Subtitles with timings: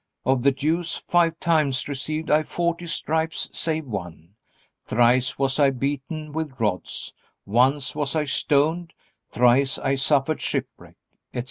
[0.25, 4.33] Of the Jews five times received I forty stripes save one.
[4.83, 7.13] Thrice was I beaten with rods,
[7.45, 8.95] once was I stoned,
[9.29, 10.95] thrice I suffered shipwreck,"
[11.35, 11.39] etc.